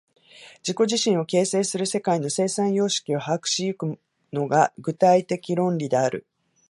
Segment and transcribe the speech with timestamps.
[0.63, 3.99] 自己自身を形成する世界の生産様式を把握し行く
[4.33, 6.25] のが、具体的論理である。